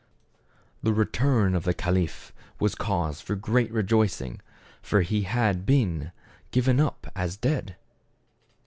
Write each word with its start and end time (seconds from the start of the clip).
The 0.81 0.95
return 0.95 1.53
of 1.53 1.63
the 1.63 1.75
caliph 1.75 2.33
was 2.59 2.73
cause 2.73 3.21
for 3.21 3.35
great 3.35 3.71
rejoicing, 3.71 4.41
for 4.81 5.01
he 5.01 5.21
had 5.31 5.63
been 5.63 6.11
given 6.49 6.79
up 6.79 7.05
as 7.15 7.37
dead. 7.37 7.75